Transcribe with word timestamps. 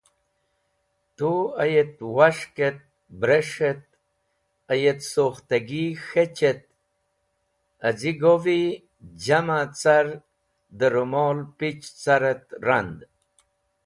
Tu 1.17 1.31
ayet 1.63 1.93
was̃hk 2.15 2.55
et 2.67 2.79
bres̃h 3.19 3.59
et 3.69 3.83
ayet 4.73 4.99
sukhtagi 5.11 5.85
k̃hech 6.07 6.41
et 6.51 6.61
az̃igo’vi 7.87 8.61
jam’e 9.23 9.59
car 9.79 10.07
dẽ 10.77 10.91
rumol 10.93 11.37
pich 11.57 11.85
car 12.03 12.23
et 12.31 12.45
rand. 12.67 12.97